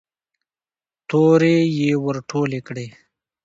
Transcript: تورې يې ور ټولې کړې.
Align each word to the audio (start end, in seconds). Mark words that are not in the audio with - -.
تورې 1.09 1.57
يې 1.77 1.91
ور 2.03 2.17
ټولې 2.29 2.59
کړې. 2.67 2.87